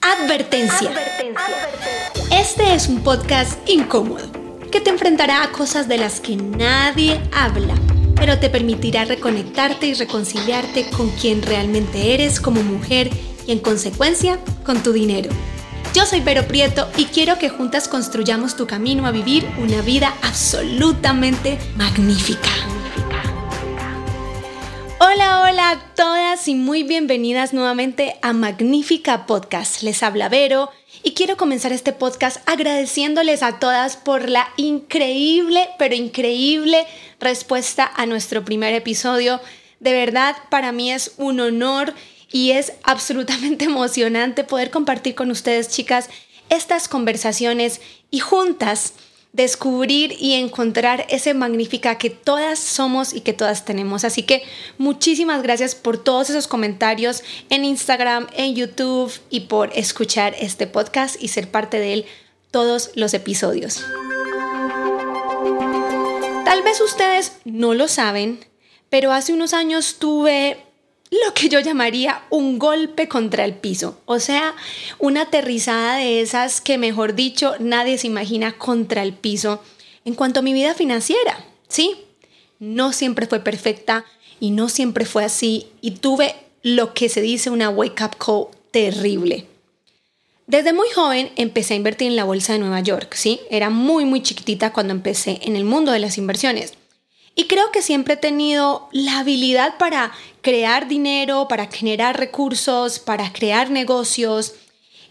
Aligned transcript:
Advertencia. 0.00 0.90
Este 2.30 2.74
es 2.74 2.88
un 2.88 3.00
podcast 3.00 3.58
incómodo 3.68 4.30
que 4.70 4.80
te 4.80 4.90
enfrentará 4.90 5.42
a 5.42 5.50
cosas 5.50 5.88
de 5.88 5.98
las 5.98 6.20
que 6.20 6.36
nadie 6.36 7.20
habla, 7.34 7.74
pero 8.14 8.38
te 8.38 8.48
permitirá 8.48 9.04
reconectarte 9.04 9.86
y 9.86 9.94
reconciliarte 9.94 10.88
con 10.90 11.10
quien 11.10 11.42
realmente 11.42 12.14
eres 12.14 12.40
como 12.40 12.62
mujer 12.62 13.10
y 13.46 13.52
en 13.52 13.58
consecuencia 13.58 14.38
con 14.64 14.82
tu 14.82 14.92
dinero. 14.92 15.30
Yo 15.94 16.06
soy 16.06 16.20
Vero 16.20 16.46
Prieto 16.46 16.88
y 16.96 17.06
quiero 17.06 17.38
que 17.38 17.48
juntas 17.48 17.88
construyamos 17.88 18.56
tu 18.56 18.66
camino 18.66 19.06
a 19.06 19.10
vivir 19.10 19.48
una 19.58 19.82
vida 19.82 20.14
absolutamente 20.22 21.58
magnífica. 21.76 22.50
Hola, 25.00 25.42
hola 25.42 25.70
a 25.70 25.94
todas 25.94 26.48
y 26.48 26.56
muy 26.56 26.82
bienvenidas 26.82 27.52
nuevamente 27.52 28.18
a 28.20 28.32
Magnífica 28.32 29.26
Podcast. 29.26 29.82
Les 29.82 30.02
habla 30.02 30.28
Vero 30.28 30.70
y 31.04 31.14
quiero 31.14 31.36
comenzar 31.36 31.70
este 31.70 31.92
podcast 31.92 32.38
agradeciéndoles 32.48 33.44
a 33.44 33.60
todas 33.60 33.96
por 33.96 34.28
la 34.28 34.48
increíble, 34.56 35.68
pero 35.78 35.94
increíble 35.94 36.84
respuesta 37.20 37.88
a 37.94 38.06
nuestro 38.06 38.44
primer 38.44 38.74
episodio. 38.74 39.40
De 39.78 39.92
verdad, 39.92 40.34
para 40.50 40.72
mí 40.72 40.90
es 40.90 41.12
un 41.16 41.38
honor 41.38 41.94
y 42.32 42.50
es 42.50 42.72
absolutamente 42.82 43.64
emocionante 43.66 44.42
poder 44.42 44.72
compartir 44.72 45.14
con 45.14 45.30
ustedes, 45.30 45.68
chicas, 45.68 46.10
estas 46.50 46.88
conversaciones 46.88 47.80
y 48.10 48.18
juntas 48.18 48.94
descubrir 49.32 50.16
y 50.18 50.34
encontrar 50.34 51.06
ese 51.10 51.34
magnífica 51.34 51.98
que 51.98 52.10
todas 52.10 52.58
somos 52.58 53.12
y 53.12 53.20
que 53.20 53.32
todas 53.32 53.64
tenemos. 53.64 54.04
Así 54.04 54.22
que 54.22 54.42
muchísimas 54.78 55.42
gracias 55.42 55.74
por 55.74 56.02
todos 56.02 56.30
esos 56.30 56.48
comentarios 56.48 57.22
en 57.50 57.64
Instagram, 57.64 58.26
en 58.34 58.54
YouTube 58.54 59.12
y 59.30 59.40
por 59.40 59.70
escuchar 59.74 60.34
este 60.38 60.66
podcast 60.66 61.22
y 61.22 61.28
ser 61.28 61.50
parte 61.50 61.78
de 61.78 61.92
él 61.94 62.06
todos 62.50 62.90
los 62.94 63.14
episodios. 63.14 63.84
Tal 66.44 66.62
vez 66.62 66.80
ustedes 66.80 67.32
no 67.44 67.74
lo 67.74 67.88
saben, 67.88 68.44
pero 68.88 69.12
hace 69.12 69.32
unos 69.32 69.52
años 69.52 69.96
tuve 69.98 70.67
lo 71.10 71.34
que 71.34 71.48
yo 71.48 71.60
llamaría 71.60 72.22
un 72.30 72.58
golpe 72.58 73.08
contra 73.08 73.44
el 73.44 73.54
piso, 73.54 74.00
o 74.04 74.20
sea, 74.20 74.54
una 74.98 75.22
aterrizada 75.22 75.96
de 75.96 76.20
esas 76.20 76.60
que, 76.60 76.78
mejor 76.78 77.14
dicho, 77.14 77.54
nadie 77.58 77.98
se 77.98 78.06
imagina 78.06 78.52
contra 78.52 79.02
el 79.02 79.14
piso 79.14 79.62
en 80.04 80.14
cuanto 80.14 80.40
a 80.40 80.42
mi 80.42 80.52
vida 80.52 80.74
financiera, 80.74 81.44
¿sí? 81.68 81.96
No 82.58 82.92
siempre 82.92 83.26
fue 83.26 83.40
perfecta 83.40 84.04
y 84.40 84.50
no 84.50 84.68
siempre 84.68 85.04
fue 85.04 85.24
así 85.24 85.66
y 85.80 85.92
tuve 85.92 86.34
lo 86.62 86.94
que 86.94 87.08
se 87.08 87.20
dice 87.20 87.50
una 87.50 87.70
wake 87.70 88.02
up 88.02 88.16
call 88.18 88.46
terrible. 88.70 89.46
Desde 90.46 90.72
muy 90.72 90.88
joven 90.94 91.30
empecé 91.36 91.74
a 91.74 91.76
invertir 91.76 92.08
en 92.08 92.16
la 92.16 92.24
bolsa 92.24 92.54
de 92.54 92.58
Nueva 92.58 92.80
York, 92.80 93.14
¿sí? 93.14 93.40
Era 93.50 93.68
muy, 93.68 94.06
muy 94.06 94.22
chiquitita 94.22 94.72
cuando 94.72 94.94
empecé 94.94 95.40
en 95.42 95.56
el 95.56 95.64
mundo 95.64 95.92
de 95.92 95.98
las 95.98 96.16
inversiones. 96.16 96.72
Y 97.38 97.44
creo 97.44 97.70
que 97.70 97.82
siempre 97.82 98.14
he 98.14 98.16
tenido 98.16 98.88
la 98.90 99.20
habilidad 99.20 99.78
para 99.78 100.10
crear 100.42 100.88
dinero, 100.88 101.46
para 101.46 101.68
generar 101.68 102.18
recursos, 102.18 102.98
para 102.98 103.32
crear 103.32 103.70
negocios. 103.70 104.54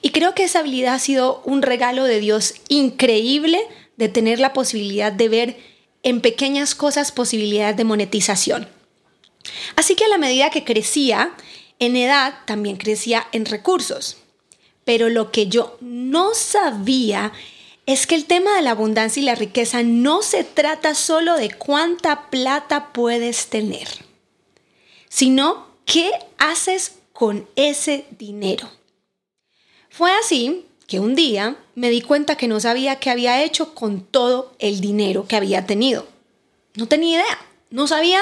Y 0.01 0.09
creo 0.09 0.35
que 0.35 0.43
esa 0.43 0.59
habilidad 0.59 0.95
ha 0.95 0.99
sido 0.99 1.41
un 1.45 1.61
regalo 1.61 2.03
de 2.03 2.19
Dios 2.19 2.55
increíble 2.67 3.61
de 3.95 4.09
tener 4.09 4.41
la 4.41 4.51
posibilidad 4.51 5.09
de 5.09 5.29
ver 5.29 5.57
en 6.03 6.19
pequeñas 6.19 6.75
cosas 6.75 7.13
posibilidades 7.13 7.77
de 7.77 7.85
monetización. 7.85 8.67
Así 9.77 9.95
que 9.95 10.03
a 10.03 10.09
la 10.09 10.17
medida 10.17 10.49
que 10.49 10.65
crecía 10.65 11.31
en 11.79 11.95
edad, 11.95 12.39
también 12.45 12.75
crecía 12.75 13.25
en 13.31 13.45
recursos. 13.45 14.17
Pero 14.83 15.07
lo 15.07 15.31
que 15.31 15.47
yo 15.47 15.77
no 15.79 16.35
sabía 16.35 17.31
es 17.87 18.05
que 18.05 18.15
el 18.15 18.25
tema 18.25 18.53
de 18.55 18.61
la 18.61 18.71
abundancia 18.71 19.21
y 19.21 19.25
la 19.25 19.33
riqueza 19.33 19.81
no 19.81 20.21
se 20.21 20.43
trata 20.43 20.93
solo 20.93 21.35
de 21.35 21.49
cuánta 21.49 22.29
plata 22.29 22.91
puedes 22.91 23.47
tener, 23.47 23.87
sino 25.07 25.67
qué 25.85 26.11
haces 26.37 26.95
con 27.13 27.47
ese 27.55 28.05
dinero. 28.19 28.69
Fue 29.89 30.11
así 30.11 30.65
que 30.85 30.99
un 30.99 31.15
día 31.15 31.55
me 31.75 31.89
di 31.89 32.01
cuenta 32.01 32.35
que 32.35 32.49
no 32.49 32.59
sabía 32.59 32.97
qué 32.97 33.09
había 33.09 33.41
hecho 33.41 33.73
con 33.73 34.01
todo 34.01 34.53
el 34.59 34.81
dinero 34.81 35.25
que 35.25 35.37
había 35.37 35.65
tenido. 35.65 36.05
No 36.75 36.87
tenía 36.87 37.21
idea, 37.21 37.37
no 37.69 37.87
sabía 37.87 38.21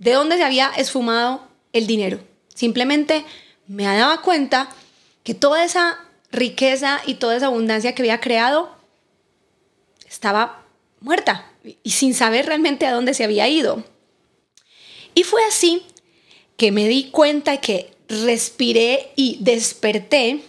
de 0.00 0.12
dónde 0.12 0.36
se 0.36 0.42
había 0.42 0.68
esfumado 0.70 1.42
el 1.72 1.86
dinero. 1.86 2.18
Simplemente 2.54 3.24
me 3.68 3.84
daba 3.84 4.20
cuenta 4.20 4.68
que 5.22 5.34
toda 5.34 5.64
esa 5.64 6.00
riqueza 6.32 7.00
y 7.06 7.14
toda 7.14 7.36
esa 7.36 7.46
abundancia 7.46 7.94
que 7.94 8.02
había 8.02 8.20
creado 8.20 8.79
estaba 10.10 10.66
muerta 11.00 11.50
y 11.82 11.90
sin 11.90 12.14
saber 12.14 12.46
realmente 12.46 12.86
a 12.86 12.92
dónde 12.92 13.14
se 13.14 13.24
había 13.24 13.48
ido. 13.48 13.84
Y 15.14 15.22
fue 15.22 15.42
así 15.44 15.82
que 16.56 16.72
me 16.72 16.88
di 16.88 17.10
cuenta 17.10 17.58
que 17.58 17.94
respiré 18.08 19.12
y 19.16 19.38
desperté 19.40 20.42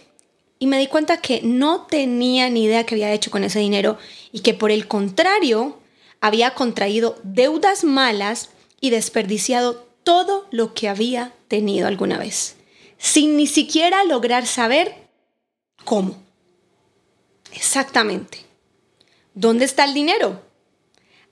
y 0.58 0.66
me 0.66 0.78
di 0.78 0.88
cuenta 0.88 1.20
que 1.20 1.40
no 1.42 1.86
tenía 1.86 2.50
ni 2.50 2.64
idea 2.64 2.84
qué 2.84 2.96
había 2.96 3.12
hecho 3.12 3.30
con 3.30 3.44
ese 3.44 3.60
dinero 3.60 3.98
y 4.32 4.40
que 4.40 4.52
por 4.52 4.70
el 4.70 4.88
contrario 4.88 5.78
había 6.20 6.54
contraído 6.54 7.18
deudas 7.22 7.84
malas 7.84 8.50
y 8.80 8.90
desperdiciado 8.90 9.86
todo 10.04 10.46
lo 10.50 10.74
que 10.74 10.88
había 10.88 11.32
tenido 11.48 11.86
alguna 11.86 12.18
vez, 12.18 12.56
sin 12.98 13.36
ni 13.36 13.46
siquiera 13.46 14.04
lograr 14.04 14.46
saber 14.46 15.08
cómo. 15.84 16.16
Exactamente. 17.52 18.51
¿Dónde 19.34 19.64
está 19.64 19.84
el 19.84 19.94
dinero? 19.94 20.42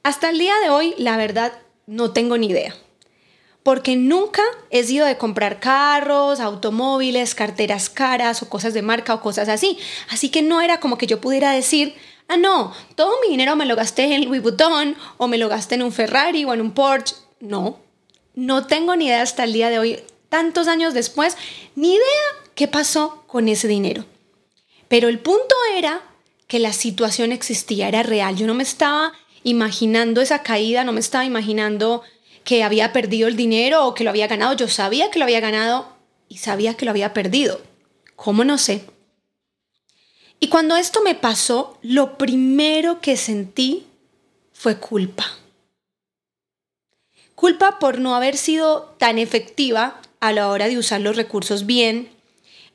Hasta 0.03 0.31
el 0.31 0.39
día 0.39 0.55
de 0.63 0.71
hoy, 0.71 0.95
la 0.97 1.19
verdad, 1.19 1.53
no 1.87 2.13
tengo 2.13 2.39
ni 2.39 2.47
idea. 2.47 2.75
Porque 3.63 3.95
nunca 3.95 4.43
he 4.71 4.83
sido 4.85 5.05
de 5.05 5.19
comprar 5.19 5.61
carros, 5.61 6.41
automóviles, 6.41 7.35
carteras 7.35 7.91
caras 7.91 8.43
o 8.43 8.49
cosas 8.49 8.73
de 8.73 8.81
marca 8.81 9.13
o 9.13 9.21
cosas 9.21 9.51
así. 9.51 9.79
Así 10.09 10.31
que 10.31 10.41
no 10.41 10.63
era 10.63 10.81
como 10.81 10.97
que 10.97 11.07
yo 11.07 11.21
pudiera 11.21 11.53
decir, 11.53 11.95
ah, 12.29 12.39
no, 12.39 12.73
todo 12.95 13.21
mi 13.21 13.29
dinero 13.29 13.55
me 13.55 13.67
lo 13.67 13.77
gasté 13.77 14.15
en 14.15 14.25
Louis 14.25 14.41
Vuitton 14.41 14.97
o 15.19 15.29
me 15.29 15.37
lo 15.37 15.51
gasté 15.51 15.75
en 15.75 15.83
un 15.83 15.93
Ferrari 15.93 16.47
o 16.47 16.55
en 16.55 16.63
un 16.63 16.73
Porsche. 16.73 17.17
No, 17.41 17.79
no 18.35 18.67
tengo 18.67 18.97
ni 18.97 19.07
idea 19.07 19.21
hasta 19.21 19.45
el 19.45 19.53
día 19.53 19.69
de 19.69 19.79
hoy, 19.79 20.03
tantos 20.31 20.69
años 20.69 20.95
después, 20.95 21.37
ni 21.75 21.93
idea 21.93 22.27
qué 22.55 22.67
pasó 22.67 23.25
con 23.27 23.49
ese 23.49 23.69
dinero. 23.69 24.07
Pero 24.89 25.09
el 25.09 25.19
punto 25.19 25.55
era 25.77 26.03
que 26.51 26.59
la 26.59 26.73
situación 26.73 27.31
existía, 27.31 27.87
era 27.87 28.03
real. 28.03 28.35
Yo 28.35 28.45
no 28.49 28.55
me 28.55 28.65
estaba 28.65 29.13
imaginando 29.45 30.21
esa 30.21 30.43
caída, 30.43 30.83
no 30.83 30.91
me 30.91 30.99
estaba 30.99 31.25
imaginando 31.25 32.03
que 32.43 32.65
había 32.65 32.93
perdido 32.93 33.29
el 33.29 33.37
dinero 33.37 33.87
o 33.87 33.95
que 33.95 34.03
lo 34.03 34.11
había 34.11 34.27
ganado. 34.27 34.57
Yo 34.57 34.67
sabía 34.67 35.13
que 35.13 35.21
lo 35.21 35.27
había 35.27 35.39
ganado 35.39 35.97
y 36.29 36.39
sabía 36.39 36.75
que 36.75 36.85
lo 36.85 36.91
había 36.91 37.15
perdido. 37.15 37.61
¿Cómo 38.17 38.43
no 38.43 38.59
sé? 38.59 38.85
Y 40.41 40.49
cuando 40.49 40.75
esto 40.75 41.03
me 41.03 41.15
pasó, 41.15 41.79
lo 41.83 42.19
primero 42.19 43.01
que 43.01 43.17
sentí 43.17 43.87
fue 44.53 44.77
culpa. 44.79 45.31
Culpa 47.37 47.79
por 47.79 48.01
no 48.01 48.17
haber 48.17 48.37
sido 48.37 48.97
tan 48.99 49.19
efectiva 49.19 50.03
a 50.19 50.33
la 50.33 50.49
hora 50.49 50.67
de 50.67 50.79
usar 50.79 51.01
los 51.01 51.15
recursos 51.15 51.65
bien, 51.65 52.11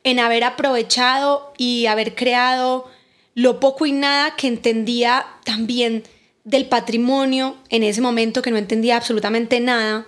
en 0.06 0.20
haber 0.20 0.46
aprovechado 0.46 1.52
y 1.58 1.88
haber 1.88 2.16
creado 2.16 2.95
lo 3.36 3.60
poco 3.60 3.86
y 3.86 3.92
nada 3.92 4.36
que 4.36 4.48
entendía 4.48 5.28
también 5.44 6.04
del 6.46 6.68
patrimonio 6.68 7.58
en 7.70 7.84
ese 7.84 8.02
momento 8.02 8.42
que 8.42 8.52
no 8.52 8.58
entendía 8.58 8.98
absolutamente 8.98 9.60
nada. 9.60 10.08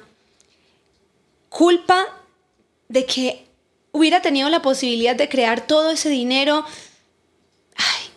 Culpa 1.50 2.06
de 2.88 3.06
que 3.06 3.46
hubiera 3.92 4.22
tenido 4.22 4.50
la 4.50 4.62
posibilidad 4.62 5.16
de 5.16 5.30
crear 5.30 5.68
todo 5.68 5.92
ese 5.92 6.10
dinero 6.10 6.66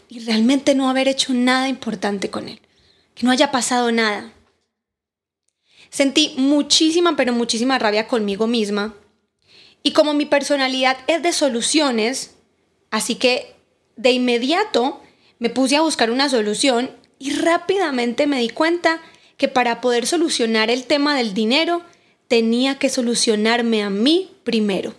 y 0.08 0.18
realmente 0.20 0.74
no 0.74 0.90
haber 0.90 1.06
hecho 1.06 1.32
nada 1.32 1.68
importante 1.68 2.30
con 2.30 2.48
él, 2.48 2.60
que 3.14 3.24
no 3.24 3.30
haya 3.30 3.52
pasado 3.52 3.92
nada. 3.92 4.32
Sentí 5.88 6.34
muchísima, 6.36 7.16
pero 7.16 7.32
muchísima 7.32 7.78
rabia 7.78 8.08
conmigo 8.08 8.46
misma. 8.46 8.94
Y 9.82 9.92
como 9.92 10.12
mi 10.12 10.26
personalidad 10.26 10.98
es 11.06 11.22
de 11.22 11.32
soluciones, 11.32 12.34
así 12.90 13.14
que 13.14 13.54
de 13.96 14.10
inmediato 14.12 15.00
me 15.40 15.50
puse 15.50 15.74
a 15.74 15.80
buscar 15.80 16.12
una 16.12 16.28
solución 16.28 16.90
y 17.18 17.32
rápidamente 17.32 18.28
me 18.28 18.38
di 18.38 18.50
cuenta 18.50 19.02
que 19.36 19.48
para 19.48 19.80
poder 19.80 20.06
solucionar 20.06 20.70
el 20.70 20.84
tema 20.84 21.16
del 21.16 21.34
dinero 21.34 21.82
tenía 22.28 22.78
que 22.78 22.90
solucionarme 22.90 23.82
a 23.82 23.90
mí 23.90 24.30
primero. 24.44 24.94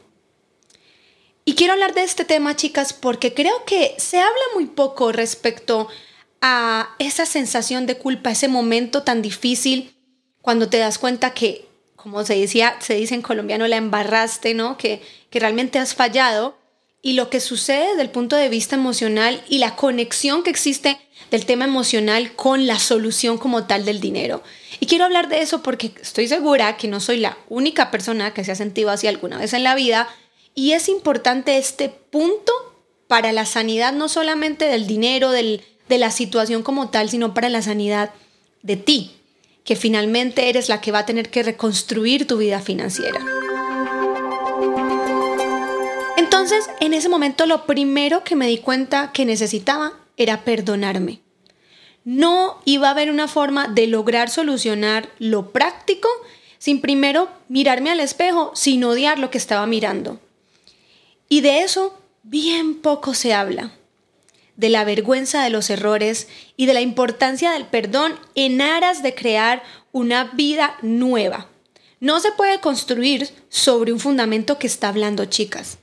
Y 1.46 1.54
quiero 1.54 1.74
hablar 1.74 1.94
de 1.94 2.04
este 2.04 2.26
tema, 2.26 2.56
chicas, 2.56 2.92
porque 2.92 3.34
creo 3.34 3.66
que 3.66 3.96
se 3.98 4.20
habla 4.20 4.42
muy 4.54 4.66
poco 4.66 5.12
respecto 5.12 5.88
a 6.42 6.96
esa 7.00 7.26
sensación 7.26 7.86
de 7.86 7.98
culpa, 7.98 8.32
ese 8.32 8.48
momento 8.48 9.04
tan 9.04 9.22
difícil 9.22 9.96
cuando 10.42 10.70
te 10.70 10.78
das 10.78 10.98
cuenta 10.98 11.34
que, 11.34 11.68
como 11.96 12.24
se 12.26 12.36
decía, 12.36 12.76
se 12.80 12.96
dice 12.96 13.14
en 13.14 13.22
colombiano, 13.22 13.68
la 13.68 13.78
embarraste, 13.78 14.54
¿no? 14.56 14.78
Que, 14.78 15.02
que 15.30 15.40
realmente 15.40 15.78
has 15.78 15.94
fallado 15.94 16.58
y 17.02 17.14
lo 17.14 17.30
que 17.30 17.40
sucede 17.40 17.90
desde 17.90 18.04
el 18.04 18.10
punto 18.10 18.36
de 18.36 18.50
vista 18.50 18.76
emocional 18.76 19.44
y 19.50 19.58
la 19.58 19.76
conexión 19.76 20.44
que 20.44 20.50
existe 20.50 21.00
del 21.32 21.46
tema 21.46 21.66
emocional 21.66 22.36
con 22.36 22.68
la 22.68 22.78
solución 22.78 23.38
como 23.38 23.66
tal 23.66 23.86
del 23.86 24.02
dinero. 24.02 24.44
Y 24.80 24.86
quiero 24.86 25.06
hablar 25.06 25.30
de 25.30 25.42
eso 25.42 25.64
porque 25.64 25.94
estoy 26.02 26.28
segura 26.28 26.78
que 26.78 26.88
no 26.88 27.00
soy 27.00 27.18
la 27.18 27.38
única 27.50 27.90
persona 27.90 28.34
que 28.34 28.44
se 28.44 28.52
ha 28.52 28.56
sentido 28.56 28.90
así 28.90 29.08
alguna 29.08 29.38
vez 29.38 29.54
en 29.54 29.64
la 29.64 29.76
vida 29.76 30.10
y 30.54 30.74
es 30.74 30.90
importante 30.90 31.58
este 31.58 31.90
punto 31.90 32.52
para 33.08 33.32
la 33.32 33.46
sanidad 33.46 33.94
no 33.94 34.10
solamente 34.10 34.66
del 34.66 34.88
dinero, 34.88 35.32
del, 35.32 35.64
de 35.90 35.98
la 35.98 36.12
situación 36.12 36.64
como 36.64 36.90
tal, 36.90 37.10
sino 37.10 37.34
para 37.34 37.50
la 37.50 37.62
sanidad 37.62 38.12
de 38.62 38.78
ti, 38.78 39.12
que 39.64 39.76
finalmente 39.76 40.50
eres 40.50 40.70
la 40.70 40.82
que 40.82 40.92
va 40.92 41.00
a 41.00 41.06
tener 41.06 41.30
que 41.30 41.44
reconstruir 41.44 42.28
tu 42.28 42.38
vida 42.38 42.60
financiera. 42.60 43.20
Entonces, 46.32 46.70
en 46.80 46.94
ese 46.94 47.10
momento 47.10 47.46
lo 47.46 47.66
primero 47.66 48.24
que 48.24 48.38
me 48.38 48.48
di 48.48 48.58
cuenta 48.58 49.12
que 49.12 49.26
necesitaba 49.26 49.92
era 50.16 50.46
perdonarme. 50.46 51.20
No 52.06 52.62
iba 52.64 52.88
a 52.88 52.92
haber 52.92 53.12
una 53.12 53.28
forma 53.28 53.68
de 53.68 53.86
lograr 53.88 54.30
solucionar 54.30 55.10
lo 55.20 55.52
práctico 55.52 56.08
sin 56.58 56.80
primero 56.80 57.28
mirarme 57.50 57.92
al 57.92 58.00
espejo, 58.00 58.54
sin 58.56 58.82
odiar 58.86 59.20
lo 59.20 59.30
que 59.30 59.38
estaba 59.38 59.68
mirando. 59.68 60.22
Y 61.28 61.42
de 61.42 61.64
eso 61.64 62.00
bien 62.24 62.76
poco 62.76 63.14
se 63.14 63.34
habla, 63.34 63.74
de 64.56 64.70
la 64.70 64.86
vergüenza 64.86 65.44
de 65.44 65.50
los 65.50 65.70
errores 65.70 66.30
y 66.56 66.66
de 66.66 66.74
la 66.74 66.80
importancia 66.80 67.52
del 67.52 67.66
perdón 67.66 68.18
en 68.36 68.62
aras 68.62 69.04
de 69.04 69.14
crear 69.14 69.64
una 69.92 70.32
vida 70.32 70.78
nueva. 70.82 71.50
No 72.00 72.22
se 72.22 72.32
puede 72.32 72.62
construir 72.62 73.30
sobre 73.50 73.92
un 73.92 74.00
fundamento 74.00 74.58
que 74.58 74.68
está 74.68 74.88
hablando, 74.88 75.26
chicas. 75.26 75.78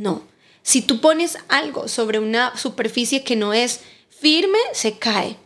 No. 0.00 0.22
Si 0.62 0.80
tú 0.80 1.02
pones 1.02 1.36
algo 1.48 1.86
sobre 1.86 2.18
una 2.18 2.56
superficie 2.56 3.22
que 3.22 3.36
no 3.36 3.52
es 3.52 3.80
firme, 4.08 4.58
se 4.72 4.98
cae. 4.98 5.36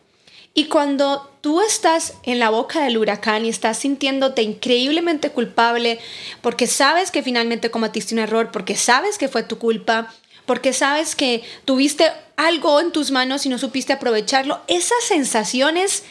Y 0.54 0.66
cuando 0.66 1.28
tú 1.40 1.60
estás 1.60 2.14
en 2.22 2.38
la 2.38 2.50
boca 2.50 2.84
del 2.84 2.96
huracán 2.96 3.44
y 3.44 3.48
estás 3.48 3.78
sintiéndote 3.78 4.42
increíblemente 4.42 5.30
culpable 5.30 5.98
porque 6.40 6.68
sabes 6.68 7.10
que 7.10 7.24
finalmente 7.24 7.72
cometiste 7.72 8.14
un 8.14 8.20
error, 8.20 8.52
porque 8.52 8.76
sabes 8.76 9.18
que 9.18 9.26
fue 9.26 9.42
tu 9.42 9.58
culpa, 9.58 10.14
porque 10.46 10.72
sabes 10.72 11.16
que 11.16 11.42
tuviste 11.64 12.12
algo 12.36 12.80
en 12.80 12.92
tus 12.92 13.10
manos 13.10 13.46
y 13.46 13.48
no 13.48 13.58
supiste 13.58 13.92
aprovecharlo, 13.92 14.60
esa 14.68 14.94
sensación 15.04 15.76
es 15.76 16.04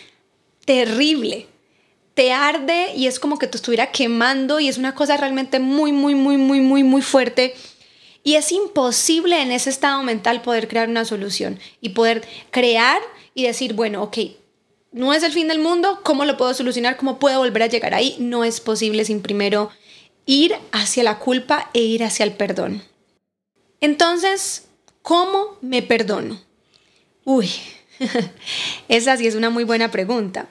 terrible. 0.65 1.47
Te 2.13 2.33
arde 2.33 2.93
y 2.93 3.07
es 3.07 3.21
como 3.21 3.39
que 3.39 3.47
te 3.47 3.55
estuviera 3.55 3.91
quemando 3.91 4.59
y 4.59 4.67
es 4.67 4.77
una 4.77 4.93
cosa 4.93 5.15
realmente 5.15 5.59
muy, 5.59 5.93
muy, 5.93 6.13
muy, 6.13 6.35
muy, 6.35 6.59
muy, 6.59 6.83
muy 6.83 7.01
fuerte. 7.01 7.55
Y 8.23 8.35
es 8.35 8.51
imposible 8.51 9.41
en 9.41 9.51
ese 9.51 9.69
estado 9.69 10.01
mental 10.01 10.41
poder 10.41 10.67
crear 10.67 10.87
una 10.87 11.05
solución 11.05 11.59
y 11.81 11.89
poder 11.89 12.25
crear 12.51 13.01
y 13.33 13.43
decir, 13.43 13.73
bueno, 13.73 14.01
ok, 14.03 14.17
no 14.93 15.13
es 15.13 15.23
el 15.23 15.33
fin 15.33 15.47
del 15.47 15.59
mundo, 15.59 15.99
¿cómo 16.03 16.23
lo 16.23 16.37
puedo 16.37 16.53
solucionar? 16.53 16.97
¿Cómo 16.97 17.19
puedo 17.19 17.39
volver 17.39 17.63
a 17.63 17.67
llegar 17.67 17.93
ahí? 17.93 18.15
No 18.19 18.43
es 18.43 18.61
posible 18.61 19.03
sin 19.05 19.21
primero 19.21 19.71
ir 20.25 20.55
hacia 20.71 21.03
la 21.03 21.19
culpa 21.19 21.69
e 21.73 21.81
ir 21.81 22.03
hacia 22.03 22.23
el 22.23 22.33
perdón. 22.33 22.83
Entonces, 23.81 24.67
¿cómo 25.01 25.57
me 25.61 25.81
perdono? 25.81 26.39
Uy, 27.25 27.49
esa 28.87 29.17
sí 29.17 29.27
es 29.27 29.35
una 29.35 29.49
muy 29.49 29.63
buena 29.63 29.91
pregunta. 29.91 30.47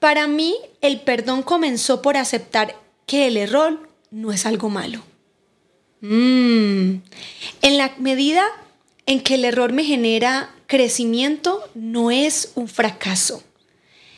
Para 0.00 0.26
mí, 0.26 0.56
el 0.80 1.00
perdón 1.00 1.42
comenzó 1.42 2.02
por 2.02 2.16
aceptar 2.16 2.76
que 3.06 3.26
el 3.26 3.36
error 3.36 3.88
no 4.10 4.32
es 4.32 4.46
algo 4.46 4.68
malo. 4.68 5.02
Mm. 6.00 6.96
En 7.62 7.78
la 7.78 7.94
medida 7.98 8.44
en 9.06 9.20
que 9.20 9.34
el 9.34 9.44
error 9.44 9.72
me 9.72 9.84
genera 9.84 10.50
crecimiento, 10.66 11.68
no 11.74 12.10
es 12.10 12.52
un 12.54 12.68
fracaso. 12.68 13.42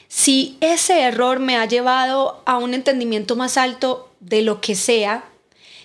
Si 0.09 0.57
ese 0.61 1.03
error 1.03 1.39
me 1.39 1.57
ha 1.57 1.67
llevado 1.67 2.43
a 2.47 2.57
un 2.57 2.73
entendimiento 2.73 3.37
más 3.37 3.59
alto 3.59 4.11
de 4.21 4.41
lo 4.41 4.61
que 4.63 4.75
sea, 4.75 5.25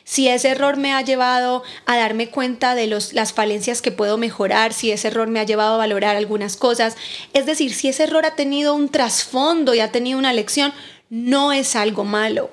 si 0.06 0.28
ese 0.28 0.50
error 0.50 0.78
me 0.78 0.94
ha 0.94 1.02
llevado 1.02 1.64
a 1.86 1.98
darme 1.98 2.30
cuenta 2.30 2.76
de 2.76 2.88
los, 2.88 3.14
las 3.14 3.34
falencias 3.34 3.82
que 3.82 3.92
puedo 3.92 4.18
mejorar, 4.18 4.74
si 4.74 4.92
ese 4.92 5.10
error 5.10 5.28
me 5.28 5.40
ha 5.40 5.46
llevado 5.46 5.76
a 5.76 5.78
valorar 5.78 6.16
algunas 6.16 6.58
cosas, 6.58 6.96
es 7.34 7.46
decir, 7.46 7.74
si 7.74 7.90
ese 7.90 8.04
error 8.04 8.26
ha 8.26 8.36
tenido 8.36 8.76
un 8.76 8.90
trasfondo 8.90 9.74
y 9.74 9.80
ha 9.80 9.92
tenido 9.92 10.20
una 10.20 10.34
lección, 10.34 10.74
no 11.10 11.54
es 11.54 11.76
algo 11.76 12.04
malo. 12.04 12.50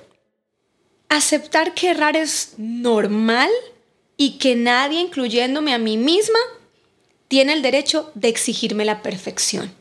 Aceptar 1.10 1.74
que 1.74 1.90
errar 1.90 2.16
es 2.16 2.54
normal 2.56 3.50
y 4.16 4.38
que 4.38 4.54
nadie, 4.54 5.00
incluyéndome 5.00 5.74
a 5.74 5.78
mí 5.78 5.96
misma, 5.96 6.38
tiene 7.26 7.52
el 7.52 7.62
derecho 7.62 8.12
de 8.14 8.28
exigirme 8.28 8.84
la 8.84 9.02
perfección. 9.02 9.74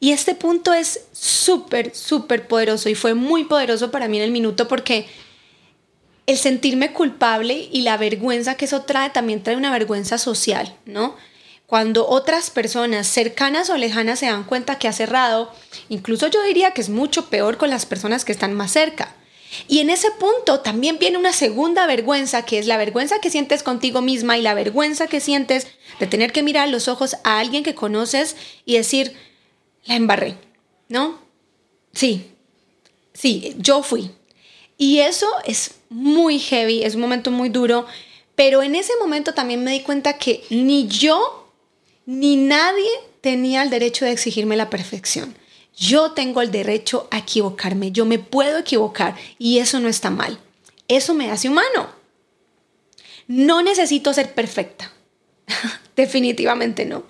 Y 0.00 0.12
este 0.12 0.34
punto 0.34 0.72
es 0.72 1.04
súper, 1.12 1.94
súper 1.94 2.48
poderoso 2.48 2.88
y 2.88 2.94
fue 2.94 3.12
muy 3.12 3.44
poderoso 3.44 3.90
para 3.90 4.08
mí 4.08 4.16
en 4.16 4.24
el 4.24 4.30
minuto 4.30 4.66
porque 4.66 5.06
el 6.26 6.38
sentirme 6.38 6.94
culpable 6.94 7.68
y 7.70 7.82
la 7.82 7.98
vergüenza 7.98 8.56
que 8.56 8.64
eso 8.64 8.82
trae 8.82 9.10
también 9.10 9.42
trae 9.42 9.56
una 9.56 9.70
vergüenza 9.70 10.16
social, 10.16 10.74
¿no? 10.86 11.16
Cuando 11.66 12.08
otras 12.08 12.48
personas 12.48 13.06
cercanas 13.06 13.68
o 13.68 13.76
lejanas 13.76 14.20
se 14.20 14.26
dan 14.26 14.44
cuenta 14.44 14.78
que 14.78 14.88
ha 14.88 14.92
cerrado, 14.92 15.52
incluso 15.90 16.28
yo 16.28 16.42
diría 16.42 16.70
que 16.70 16.80
es 16.80 16.88
mucho 16.88 17.28
peor 17.28 17.58
con 17.58 17.68
las 17.68 17.84
personas 17.84 18.24
que 18.24 18.32
están 18.32 18.54
más 18.54 18.72
cerca. 18.72 19.14
Y 19.68 19.80
en 19.80 19.90
ese 19.90 20.10
punto 20.12 20.60
también 20.60 20.98
viene 20.98 21.18
una 21.18 21.32
segunda 21.32 21.86
vergüenza, 21.86 22.44
que 22.44 22.58
es 22.58 22.66
la 22.66 22.76
vergüenza 22.76 23.20
que 23.20 23.30
sientes 23.30 23.62
contigo 23.62 24.00
misma 24.00 24.38
y 24.38 24.42
la 24.42 24.54
vergüenza 24.54 25.06
que 25.06 25.20
sientes 25.20 25.66
de 26.00 26.06
tener 26.06 26.32
que 26.32 26.42
mirar 26.42 26.68
los 26.68 26.88
ojos 26.88 27.16
a 27.24 27.38
alguien 27.38 27.62
que 27.62 27.74
conoces 27.74 28.36
y 28.64 28.76
decir, 28.76 29.12
la 29.84 29.96
embarré, 29.96 30.36
¿no? 30.88 31.20
Sí, 31.92 32.32
sí, 33.12 33.54
yo 33.58 33.82
fui. 33.82 34.10
Y 34.78 35.00
eso 35.00 35.28
es 35.44 35.72
muy 35.90 36.38
heavy, 36.38 36.82
es 36.82 36.94
un 36.94 37.02
momento 37.02 37.30
muy 37.30 37.48
duro, 37.48 37.86
pero 38.34 38.62
en 38.62 38.74
ese 38.74 38.92
momento 39.00 39.34
también 39.34 39.62
me 39.62 39.72
di 39.72 39.80
cuenta 39.80 40.18
que 40.18 40.42
ni 40.50 40.88
yo 40.88 41.48
ni 42.06 42.36
nadie 42.36 42.90
tenía 43.20 43.62
el 43.62 43.70
derecho 43.70 44.04
de 44.04 44.12
exigirme 44.12 44.56
la 44.56 44.70
perfección. 44.70 45.36
Yo 45.76 46.12
tengo 46.12 46.42
el 46.42 46.50
derecho 46.50 47.08
a 47.10 47.18
equivocarme, 47.18 47.92
yo 47.92 48.04
me 48.04 48.18
puedo 48.18 48.58
equivocar 48.58 49.16
y 49.38 49.58
eso 49.58 49.80
no 49.80 49.88
está 49.88 50.10
mal. 50.10 50.38
Eso 50.88 51.14
me 51.14 51.30
hace 51.30 51.48
humano. 51.48 51.88
No 53.26 53.62
necesito 53.62 54.12
ser 54.12 54.34
perfecta. 54.34 54.92
Definitivamente 55.96 56.84
no. 56.84 57.04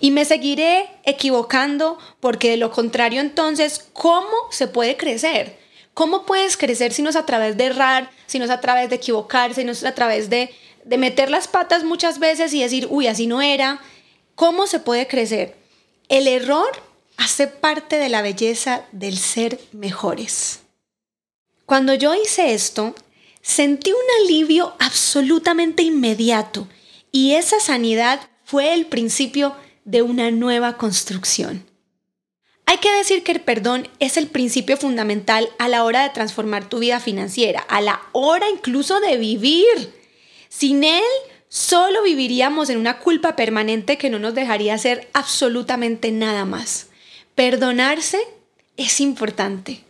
Y 0.00 0.10
me 0.10 0.24
seguiré 0.24 0.88
equivocando 1.04 1.98
porque 2.20 2.50
de 2.50 2.56
lo 2.58 2.70
contrario 2.70 3.20
entonces, 3.20 3.88
¿cómo 3.92 4.36
se 4.50 4.68
puede 4.68 4.96
crecer? 4.96 5.58
¿Cómo 5.94 6.26
puedes 6.26 6.56
crecer 6.56 6.92
si 6.92 7.00
no 7.00 7.08
es 7.08 7.16
a 7.16 7.24
través 7.24 7.56
de 7.56 7.64
errar, 7.64 8.10
si 8.26 8.38
no 8.38 8.44
es 8.44 8.50
a 8.50 8.60
través 8.60 8.90
de 8.90 8.96
equivocarse, 8.96 9.62
si 9.62 9.64
no 9.64 9.72
es 9.72 9.82
a 9.82 9.94
través 9.94 10.28
de, 10.28 10.54
de 10.84 10.98
meter 10.98 11.30
las 11.30 11.48
patas 11.48 11.84
muchas 11.84 12.18
veces 12.18 12.52
y 12.52 12.60
decir, 12.60 12.86
uy, 12.90 13.06
así 13.06 13.26
no 13.26 13.40
era? 13.40 13.80
¿Cómo 14.34 14.66
se 14.66 14.80
puede 14.80 15.06
crecer? 15.06 15.56
El 16.10 16.28
error 16.28 16.68
hace 17.16 17.46
parte 17.46 17.96
de 17.96 18.08
la 18.08 18.22
belleza 18.22 18.84
del 18.92 19.18
ser 19.18 19.60
mejores. 19.72 20.60
Cuando 21.64 21.94
yo 21.94 22.14
hice 22.14 22.54
esto, 22.54 22.94
sentí 23.42 23.90
un 23.90 24.24
alivio 24.24 24.74
absolutamente 24.78 25.82
inmediato 25.82 26.68
y 27.10 27.34
esa 27.34 27.60
sanidad 27.60 28.20
fue 28.44 28.74
el 28.74 28.86
principio 28.86 29.56
de 29.84 30.02
una 30.02 30.30
nueva 30.30 30.76
construcción. 30.76 31.64
Hay 32.66 32.78
que 32.78 32.92
decir 32.92 33.22
que 33.22 33.32
el 33.32 33.40
perdón 33.40 33.88
es 34.00 34.16
el 34.16 34.26
principio 34.26 34.76
fundamental 34.76 35.48
a 35.58 35.68
la 35.68 35.84
hora 35.84 36.02
de 36.02 36.10
transformar 36.10 36.68
tu 36.68 36.80
vida 36.80 36.98
financiera, 36.98 37.60
a 37.60 37.80
la 37.80 38.02
hora 38.12 38.48
incluso 38.50 38.98
de 38.98 39.16
vivir. 39.16 39.94
Sin 40.48 40.82
él, 40.82 41.02
solo 41.48 42.02
viviríamos 42.02 42.68
en 42.68 42.78
una 42.78 42.98
culpa 42.98 43.36
permanente 43.36 43.98
que 43.98 44.10
no 44.10 44.18
nos 44.18 44.34
dejaría 44.34 44.74
hacer 44.74 45.08
absolutamente 45.12 46.10
nada 46.10 46.44
más. 46.44 46.88
Perdonarse 47.36 48.18
es 48.78 48.98
importante. 49.00 49.84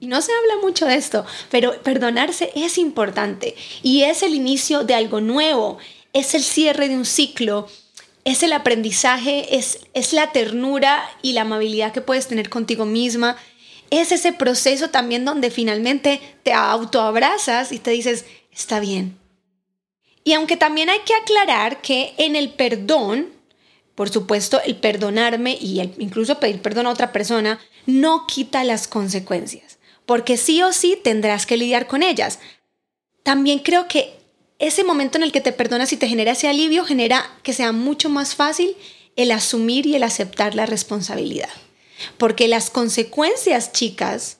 Y 0.00 0.06
no 0.06 0.20
se 0.20 0.32
habla 0.32 0.62
mucho 0.62 0.84
de 0.84 0.96
esto, 0.96 1.24
pero 1.50 1.82
perdonarse 1.82 2.52
es 2.54 2.76
importante 2.76 3.56
y 3.82 4.02
es 4.02 4.22
el 4.22 4.34
inicio 4.34 4.84
de 4.84 4.94
algo 4.94 5.20
nuevo, 5.20 5.78
es 6.12 6.34
el 6.34 6.42
cierre 6.42 6.88
de 6.88 6.96
un 6.96 7.06
ciclo, 7.06 7.68
es 8.24 8.42
el 8.42 8.52
aprendizaje, 8.52 9.56
es, 9.56 9.80
es 9.94 10.12
la 10.12 10.30
ternura 10.32 11.02
y 11.22 11.32
la 11.32 11.42
amabilidad 11.42 11.92
que 11.92 12.02
puedes 12.02 12.28
tener 12.28 12.50
contigo 12.50 12.84
misma. 12.84 13.36
Es 13.88 14.12
ese 14.12 14.34
proceso 14.34 14.90
también 14.90 15.24
donde 15.24 15.50
finalmente 15.50 16.20
te 16.42 16.52
autoabrazas 16.52 17.72
y 17.72 17.78
te 17.78 17.92
dices, 17.92 18.26
está 18.52 18.78
bien. 18.78 19.18
Y 20.22 20.34
aunque 20.34 20.58
también 20.58 20.90
hay 20.90 21.00
que 21.00 21.14
aclarar 21.14 21.80
que 21.80 22.12
en 22.18 22.36
el 22.36 22.50
perdón 22.50 23.39
por 24.00 24.08
supuesto, 24.08 24.62
el 24.64 24.76
perdonarme 24.76 25.58
y 25.60 25.78
incluso 25.98 26.40
pedir 26.40 26.62
perdón 26.62 26.86
a 26.86 26.90
otra 26.90 27.12
persona 27.12 27.60
no 27.84 28.26
quita 28.26 28.64
las 28.64 28.88
consecuencias, 28.88 29.78
porque 30.06 30.38
sí 30.38 30.62
o 30.62 30.72
sí 30.72 30.98
tendrás 31.04 31.44
que 31.44 31.58
lidiar 31.58 31.86
con 31.86 32.02
ellas. 32.02 32.38
También 33.24 33.58
creo 33.58 33.88
que 33.88 34.14
ese 34.58 34.84
momento 34.84 35.18
en 35.18 35.24
el 35.24 35.32
que 35.32 35.42
te 35.42 35.52
perdonas 35.52 35.92
y 35.92 35.98
te 35.98 36.08
genera 36.08 36.32
ese 36.32 36.48
alivio, 36.48 36.86
genera 36.86 37.30
que 37.42 37.52
sea 37.52 37.72
mucho 37.72 38.08
más 38.08 38.34
fácil 38.34 38.74
el 39.16 39.32
asumir 39.32 39.84
y 39.84 39.96
el 39.96 40.02
aceptar 40.02 40.54
la 40.54 40.64
responsabilidad. 40.64 41.50
Porque 42.16 42.48
las 42.48 42.70
consecuencias, 42.70 43.70
chicas, 43.72 44.38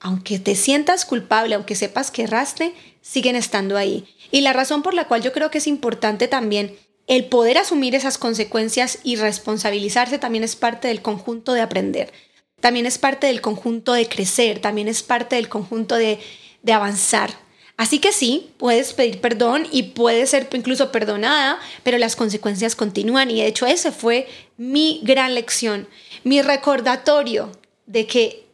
aunque 0.00 0.38
te 0.38 0.54
sientas 0.54 1.06
culpable, 1.06 1.54
aunque 1.54 1.76
sepas 1.76 2.10
que 2.10 2.24
erraste, 2.24 2.74
siguen 3.00 3.36
estando 3.36 3.78
ahí. 3.78 4.04
Y 4.30 4.42
la 4.42 4.52
razón 4.52 4.82
por 4.82 4.92
la 4.92 5.08
cual 5.08 5.22
yo 5.22 5.32
creo 5.32 5.50
que 5.50 5.56
es 5.56 5.66
importante 5.66 6.28
también 6.28 6.76
el 7.06 7.26
poder 7.26 7.58
asumir 7.58 7.94
esas 7.94 8.18
consecuencias 8.18 8.98
y 9.02 9.16
responsabilizarse 9.16 10.18
también 10.18 10.44
es 10.44 10.56
parte 10.56 10.88
del 10.88 11.02
conjunto 11.02 11.52
de 11.52 11.60
aprender. 11.60 12.12
También 12.60 12.86
es 12.86 12.98
parte 12.98 13.26
del 13.26 13.40
conjunto 13.40 13.92
de 13.92 14.08
crecer, 14.08 14.60
también 14.60 14.88
es 14.88 15.02
parte 15.02 15.36
del 15.36 15.48
conjunto 15.48 15.96
de, 15.96 16.20
de 16.62 16.72
avanzar. 16.72 17.30
Así 17.76 17.98
que 17.98 18.12
sí, 18.12 18.50
puedes 18.58 18.92
pedir 18.92 19.20
perdón 19.20 19.66
y 19.72 19.82
puedes 19.84 20.30
ser 20.30 20.48
incluso 20.52 20.92
perdonada, 20.92 21.58
pero 21.82 21.98
las 21.98 22.14
consecuencias 22.14 22.76
continúan 22.76 23.30
y 23.30 23.40
de 23.40 23.46
hecho 23.46 23.66
ese 23.66 23.90
fue 23.90 24.28
mi 24.56 25.00
gran 25.02 25.34
lección, 25.34 25.88
mi 26.22 26.42
recordatorio 26.42 27.50
de 27.86 28.06
que 28.06 28.46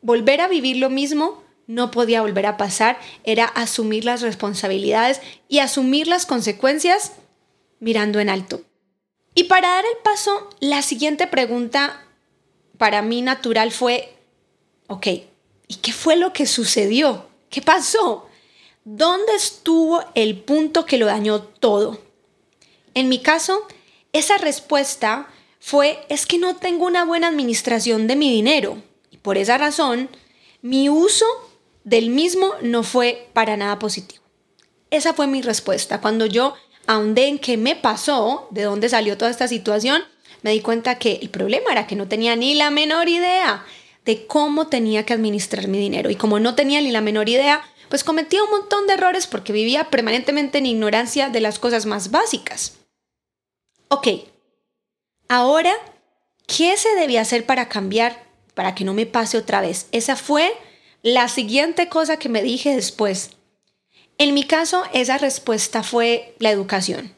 volver 0.00 0.40
a 0.40 0.48
vivir 0.48 0.78
lo 0.78 0.90
mismo 0.90 1.42
no 1.68 1.90
podía 1.92 2.22
volver 2.22 2.46
a 2.46 2.56
pasar, 2.56 2.98
era 3.22 3.44
asumir 3.44 4.04
las 4.04 4.20
responsabilidades 4.20 5.20
y 5.48 5.60
asumir 5.60 6.08
las 6.08 6.26
consecuencias 6.26 7.12
mirando 7.82 8.20
en 8.20 8.30
alto. 8.30 8.62
Y 9.34 9.44
para 9.44 9.68
dar 9.68 9.84
el 9.84 9.98
paso, 10.04 10.48
la 10.60 10.82
siguiente 10.82 11.26
pregunta 11.26 12.06
para 12.78 13.02
mí 13.02 13.22
natural 13.22 13.72
fue, 13.72 14.14
ok, 14.86 15.06
¿y 15.66 15.74
qué 15.82 15.92
fue 15.92 16.14
lo 16.14 16.32
que 16.32 16.46
sucedió? 16.46 17.26
¿Qué 17.50 17.60
pasó? 17.60 18.28
¿Dónde 18.84 19.34
estuvo 19.34 20.04
el 20.14 20.38
punto 20.38 20.86
que 20.86 20.96
lo 20.96 21.06
dañó 21.06 21.42
todo? 21.42 21.98
En 22.94 23.08
mi 23.08 23.20
caso, 23.20 23.66
esa 24.12 24.38
respuesta 24.38 25.28
fue, 25.58 25.98
es 26.08 26.24
que 26.24 26.38
no 26.38 26.54
tengo 26.56 26.86
una 26.86 27.04
buena 27.04 27.26
administración 27.26 28.06
de 28.06 28.14
mi 28.14 28.30
dinero. 28.30 28.80
Y 29.10 29.16
por 29.16 29.38
esa 29.38 29.58
razón, 29.58 30.08
mi 30.60 30.88
uso 30.88 31.26
del 31.82 32.10
mismo 32.10 32.54
no 32.62 32.84
fue 32.84 33.28
para 33.32 33.56
nada 33.56 33.80
positivo. 33.80 34.22
Esa 34.90 35.14
fue 35.14 35.26
mi 35.26 35.42
respuesta. 35.42 36.00
Cuando 36.00 36.26
yo 36.26 36.54
ahondé 36.86 37.26
en 37.26 37.38
qué 37.38 37.56
me 37.56 37.76
pasó, 37.76 38.48
de 38.50 38.62
dónde 38.62 38.88
salió 38.88 39.16
toda 39.16 39.30
esta 39.30 39.48
situación, 39.48 40.02
me 40.42 40.50
di 40.50 40.60
cuenta 40.60 40.98
que 40.98 41.18
el 41.22 41.30
problema 41.30 41.72
era 41.72 41.86
que 41.86 41.96
no 41.96 42.08
tenía 42.08 42.36
ni 42.36 42.54
la 42.54 42.70
menor 42.70 43.08
idea 43.08 43.64
de 44.04 44.26
cómo 44.26 44.66
tenía 44.66 45.06
que 45.06 45.14
administrar 45.14 45.68
mi 45.68 45.78
dinero. 45.78 46.10
Y 46.10 46.16
como 46.16 46.40
no 46.40 46.54
tenía 46.54 46.80
ni 46.80 46.90
la 46.90 47.00
menor 47.00 47.28
idea, 47.28 47.62
pues 47.88 48.04
cometía 48.04 48.42
un 48.42 48.50
montón 48.50 48.86
de 48.86 48.94
errores 48.94 49.26
porque 49.26 49.52
vivía 49.52 49.90
permanentemente 49.90 50.58
en 50.58 50.66
ignorancia 50.66 51.28
de 51.28 51.40
las 51.40 51.58
cosas 51.58 51.86
más 51.86 52.10
básicas. 52.10 52.78
Ok, 53.88 54.08
ahora, 55.28 55.72
¿qué 56.46 56.76
se 56.76 56.94
debía 56.96 57.20
hacer 57.20 57.46
para 57.46 57.68
cambiar, 57.68 58.24
para 58.54 58.74
que 58.74 58.84
no 58.84 58.94
me 58.94 59.06
pase 59.06 59.38
otra 59.38 59.60
vez? 59.60 59.88
Esa 59.92 60.16
fue 60.16 60.52
la 61.02 61.28
siguiente 61.28 61.88
cosa 61.88 62.16
que 62.16 62.28
me 62.28 62.42
dije 62.42 62.74
después. 62.74 63.32
En 64.18 64.34
mi 64.34 64.44
caso, 64.44 64.84
esa 64.92 65.18
respuesta 65.18 65.82
fue 65.82 66.34
la 66.38 66.50
educación. 66.50 67.14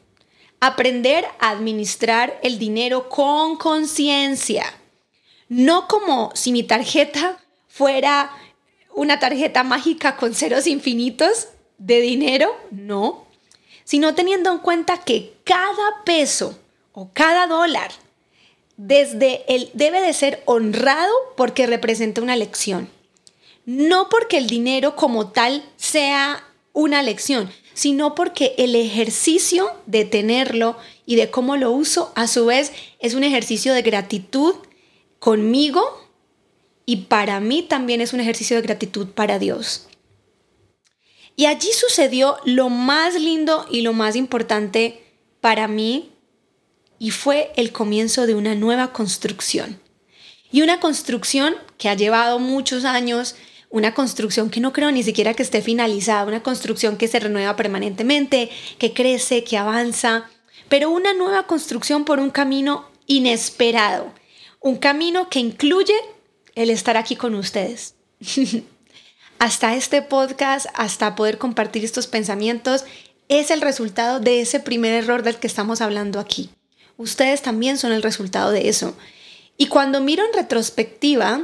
Aprender 0.59 1.25
a 1.39 1.51
administrar 1.51 2.39
el 2.41 2.57
dinero 2.57 3.09
con 3.09 3.57
conciencia. 3.57 4.65
No 5.49 5.87
como 5.87 6.31
si 6.33 6.51
mi 6.51 6.63
tarjeta 6.63 7.37
fuera 7.67 8.31
una 8.93 9.19
tarjeta 9.19 9.63
mágica 9.63 10.15
con 10.15 10.33
ceros 10.33 10.65
infinitos 10.65 11.49
de 11.77 11.99
dinero, 12.01 12.55
no, 12.71 13.25
sino 13.83 14.15
teniendo 14.15 14.51
en 14.51 14.59
cuenta 14.59 14.97
que 14.97 15.33
cada 15.43 16.03
peso 16.05 16.57
o 16.93 17.09
cada 17.13 17.45
dólar 17.47 17.91
desde 18.77 19.43
el 19.53 19.69
debe 19.73 20.01
de 20.01 20.13
ser 20.13 20.41
honrado 20.45 21.13
porque 21.37 21.67
representa 21.67 22.21
una 22.21 22.35
lección. 22.35 22.89
No 23.65 24.09
porque 24.09 24.37
el 24.37 24.47
dinero 24.47 24.95
como 24.95 25.31
tal 25.31 25.63
sea 25.75 26.44
una 26.75 27.01
lección, 27.01 27.49
sino 27.73 28.13
porque 28.13 28.53
el 28.59 28.75
ejercicio 28.75 29.71
de 29.87 30.05
tenerlo 30.05 30.77
y 31.07 31.15
de 31.15 31.31
cómo 31.31 31.57
lo 31.57 31.71
uso 31.71 32.11
a 32.15 32.27
su 32.27 32.45
vez 32.45 32.71
es 32.99 33.15
un 33.15 33.23
ejercicio 33.23 33.73
de 33.73 33.81
gratitud 33.81 34.53
conmigo 35.17 35.83
y 36.85 36.97
para 36.97 37.39
mí 37.39 37.63
también 37.63 38.01
es 38.01 38.13
un 38.13 38.19
ejercicio 38.19 38.57
de 38.57 38.61
gratitud 38.61 39.07
para 39.07 39.39
Dios. 39.39 39.87
Y 41.35 41.47
allí 41.47 41.69
sucedió 41.73 42.37
lo 42.45 42.69
más 42.69 43.15
lindo 43.15 43.65
y 43.71 43.81
lo 43.81 43.93
más 43.93 44.15
importante 44.15 45.01
para 45.41 45.67
mí 45.67 46.11
y 46.99 47.11
fue 47.11 47.51
el 47.55 47.71
comienzo 47.71 48.27
de 48.27 48.35
una 48.35 48.53
nueva 48.53 48.93
construcción. 48.93 49.79
Y 50.51 50.61
una 50.61 50.79
construcción 50.79 51.55
que 51.77 51.89
ha 51.89 51.95
llevado 51.95 52.39
muchos 52.39 52.85
años, 52.85 53.35
una 53.69 53.93
construcción 53.93 54.49
que 54.49 54.59
no 54.59 54.73
creo 54.73 54.91
ni 54.91 55.03
siquiera 55.03 55.33
que 55.33 55.43
esté 55.43 55.61
finalizada, 55.61 56.25
una 56.25 56.43
construcción 56.43 56.97
que 56.97 57.07
se 57.07 57.19
renueva 57.19 57.55
permanentemente, 57.55 58.49
que 58.77 58.93
crece, 58.93 59.43
que 59.43 59.57
avanza, 59.57 60.29
pero 60.69 60.89
una 60.89 61.13
nueva 61.13 61.47
construcción 61.47 62.05
por 62.05 62.19
un 62.19 62.29
camino 62.29 62.85
inesperado, 63.07 64.13
un 64.59 64.77
camino 64.77 65.29
que 65.29 65.39
incluye 65.39 65.95
el 66.55 66.69
estar 66.69 66.97
aquí 66.97 67.15
con 67.15 67.35
ustedes. 67.35 67.95
hasta 69.39 69.75
este 69.75 70.01
podcast, 70.01 70.67
hasta 70.73 71.15
poder 71.15 71.37
compartir 71.37 71.83
estos 71.83 72.07
pensamientos, 72.07 72.85
es 73.27 73.51
el 73.51 73.61
resultado 73.61 74.19
de 74.19 74.41
ese 74.41 74.59
primer 74.59 74.93
error 74.93 75.23
del 75.23 75.37
que 75.37 75.47
estamos 75.47 75.81
hablando 75.81 76.19
aquí. 76.19 76.49
Ustedes 76.97 77.41
también 77.41 77.77
son 77.77 77.91
el 77.91 78.03
resultado 78.03 78.51
de 78.51 78.69
eso. 78.69 78.95
Y 79.57 79.67
cuando 79.67 80.01
miro 80.01 80.23
en 80.25 80.33
retrospectiva, 80.33 81.41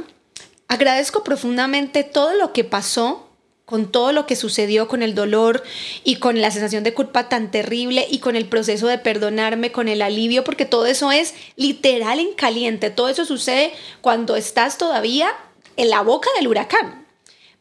agradezco 0.72 1.22
profundamente 1.22 2.02
todo 2.02 2.32
lo 2.32 2.54
que 2.54 2.64
pasó, 2.64 3.28
con 3.66 3.92
todo 3.92 4.12
lo 4.12 4.26
que 4.26 4.36
sucedió, 4.36 4.88
con 4.88 5.02
el 5.02 5.14
dolor 5.14 5.62
y 6.02 6.16
con 6.16 6.40
la 6.40 6.50
sensación 6.50 6.82
de 6.82 6.94
culpa 6.94 7.28
tan 7.28 7.50
terrible 7.50 8.06
y 8.10 8.20
con 8.20 8.36
el 8.36 8.46
proceso 8.46 8.86
de 8.86 8.96
perdonarme, 8.96 9.70
con 9.70 9.86
el 9.86 10.00
alivio, 10.00 10.44
porque 10.44 10.64
todo 10.64 10.86
eso 10.86 11.12
es 11.12 11.34
literal 11.56 12.20
en 12.20 12.32
caliente. 12.32 12.88
Todo 12.88 13.10
eso 13.10 13.26
sucede 13.26 13.74
cuando 14.00 14.34
estás 14.34 14.78
todavía 14.78 15.30
en 15.76 15.90
la 15.90 16.00
boca 16.00 16.30
del 16.36 16.48
huracán. 16.48 17.06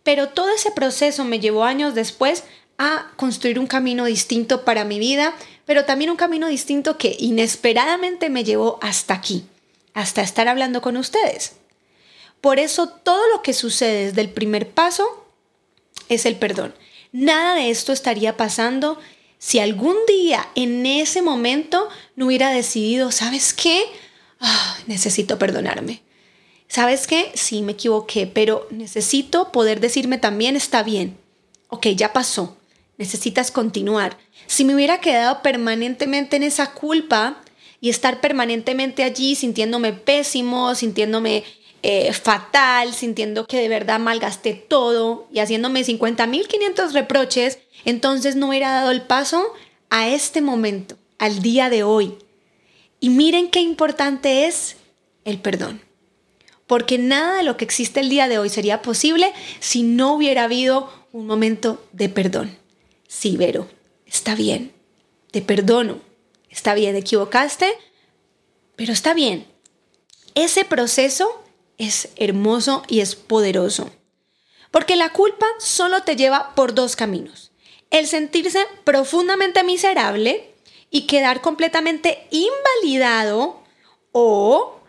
Pero 0.04 0.30
todo 0.30 0.50
ese 0.50 0.72
proceso 0.72 1.26
me 1.26 1.42
llevó 1.42 1.66
años 1.66 1.94
después 1.94 2.46
a 2.78 3.12
construir 3.18 3.60
un 3.60 3.68
camino 3.68 4.06
distinto 4.06 4.64
para 4.64 4.86
mi 4.86 5.00
vida, 5.00 5.36
pero 5.66 5.84
también 5.84 6.12
un 6.12 6.18
camino 6.18 6.48
distinto 6.48 6.98
que 6.98 7.18
inesperadamente 7.20 8.30
me 8.30 8.46
llevó 8.46 8.80
hasta 8.82 9.16
aquí, 9.16 9.44
hasta 9.94 10.22
estar 10.22 10.48
hablando 10.48 10.82
con 10.82 10.96
ustedes. 10.96 11.61
Por 12.42 12.60
eso 12.60 12.88
todo 12.90 13.22
lo 13.30 13.42
que 13.42 13.54
sucede 13.54 14.08
desde 14.08 14.22
el 14.22 14.30
primer 14.30 14.70
paso 14.70 15.26
es 16.10 16.26
el 16.26 16.36
perdón. 16.36 16.74
Nada 17.12 17.56
de 17.56 17.70
esto 17.70 17.94
estaría 17.94 18.36
pasando 18.36 19.00
si 19.38 19.60
algún 19.60 19.96
día 20.08 20.48
en 20.56 20.86
ese 20.86 21.22
momento 21.22 21.90
no 22.16 22.28
hubiera 22.28 22.52
decidido, 22.52 23.12
¿sabes 23.12 23.54
qué? 23.54 23.84
Ah, 24.40 24.78
necesito 24.88 25.40
perdonarme. 25.40 26.02
¿Sabes 26.68 27.06
qué? 27.06 27.32
Sí, 27.34 27.64
me 27.64 27.74
equivoqué, 27.74 28.28
pero 28.28 28.68
necesito 28.72 29.52
poder 29.52 29.80
decirme 29.80 30.18
también 30.18 30.56
está 30.56 30.84
bien. 30.84 31.18
Ok, 31.70 31.88
ya 31.88 32.14
pasó. 32.14 32.56
Necesitas 32.98 33.52
continuar. 33.52 34.18
Si 34.48 34.64
me 34.64 34.76
hubiera 34.76 35.02
quedado 35.02 35.42
permanentemente 35.42 36.36
en 36.36 36.44
esa 36.44 36.72
culpa 36.74 37.42
y 37.82 37.90
estar 37.90 38.22
permanentemente 38.22 39.04
allí 39.04 39.36
sintiéndome 39.36 39.92
pésimo, 39.92 40.76
sintiéndome 40.76 41.44
eh, 41.84 42.14
fatal, 42.14 42.94
sintiendo 42.94 43.48
que 43.48 43.58
de 43.58 43.68
verdad 43.68 44.00
malgasté 44.00 44.54
todo 44.54 45.28
y 45.32 45.40
haciéndome 45.40 45.82
50.500 45.82 46.92
reproches, 46.92 47.60
entonces 47.86 48.36
no 48.36 48.50
hubiera 48.50 48.72
dado 48.72 48.92
el 48.92 49.02
paso 49.02 49.52
a 49.90 50.08
este 50.08 50.42
momento, 50.42 50.96
al 51.18 51.42
día 51.42 51.70
de 51.70 51.84
hoy. 51.84 52.18
Y 53.00 53.10
miren 53.10 53.50
qué 53.50 53.62
importante 53.62 54.46
es 54.46 54.78
el 55.26 55.40
perdón. 55.40 55.82
Porque 56.68 56.98
nada 56.98 57.38
de 57.38 57.44
lo 57.44 57.58
que 57.58 57.66
existe 57.66 58.00
el 58.00 58.10
día 58.10 58.28
de 58.30 58.38
hoy 58.38 58.50
sería 58.50 58.82
posible 58.82 59.34
si 59.60 59.84
no 59.84 60.14
hubiera 60.14 60.44
habido 60.44 60.90
un 61.12 61.26
momento 61.26 61.84
de 61.92 62.10
perdón. 62.10 62.58
Sí, 63.08 63.36
Vero, 63.38 63.68
está 64.06 64.36
bien, 64.36 64.72
te 65.32 65.42
perdono, 65.42 66.00
está 66.50 66.74
bien, 66.76 66.96
equivocaste, 66.96 67.74
pero 68.76 68.94
está 68.94 69.14
bien. 69.14 69.48
Ese 70.34 70.64
proceso 70.64 71.41
es 71.88 72.10
hermoso 72.16 72.84
y 72.88 73.00
es 73.00 73.16
poderoso. 73.16 73.92
Porque 74.72 74.96
la 74.96 75.10
culpa 75.10 75.46
solo 75.60 76.04
te 76.04 76.16
lleva 76.16 76.54
por 76.56 76.74
dos 76.74 76.96
caminos. 76.96 77.52
El 77.90 78.08
sentirse 78.08 78.66
profundamente 78.84 79.64
miserable 79.64 80.54
y 80.90 81.08
quedar 81.08 81.42
completamente 81.42 82.28
invalidado 82.32 83.62
o, 84.12 84.80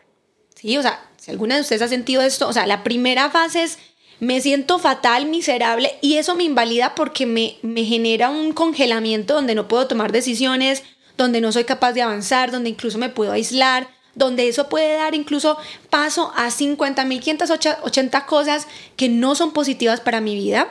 sí, 0.54 0.76
o 0.76 0.82
sea, 0.82 1.08
si 1.16 1.30
alguna 1.30 1.56
de 1.56 1.62
ustedes 1.62 1.82
ha 1.82 1.88
sentido 1.88 2.22
esto, 2.22 2.48
o 2.48 2.52
sea, 2.52 2.66
la 2.66 2.84
primera 2.84 3.30
fase 3.30 3.62
es 3.62 3.78
me 4.20 4.40
siento 4.40 4.78
fatal, 4.78 5.26
miserable 5.26 5.98
y 6.00 6.14
eso 6.16 6.36
me 6.36 6.44
invalida 6.44 6.94
porque 6.94 7.26
me, 7.26 7.56
me 7.62 7.84
genera 7.84 8.30
un 8.30 8.52
congelamiento 8.52 9.34
donde 9.34 9.56
no 9.56 9.66
puedo 9.66 9.88
tomar 9.88 10.12
decisiones, 10.12 10.84
donde 11.16 11.40
no 11.40 11.50
soy 11.50 11.64
capaz 11.64 11.92
de 11.92 12.02
avanzar, 12.02 12.52
donde 12.52 12.70
incluso 12.70 12.98
me 12.98 13.08
puedo 13.08 13.32
aislar, 13.32 13.88
donde 14.14 14.48
eso 14.48 14.68
puede 14.68 14.96
dar 14.96 15.14
incluso 15.14 15.56
paso 15.90 16.32
a 16.36 16.48
50.580 16.48 18.26
cosas 18.26 18.66
que 18.96 19.08
no 19.08 19.34
son 19.34 19.52
positivas 19.52 20.00
para 20.00 20.20
mi 20.20 20.34
vida. 20.34 20.68